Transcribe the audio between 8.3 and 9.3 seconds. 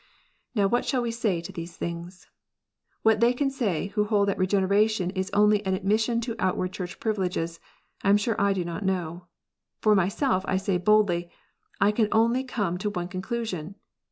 I do not know.